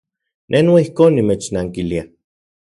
Ne 0.53 0.61
noijkon 0.67 1.13
nimechnankilia. 1.19 2.09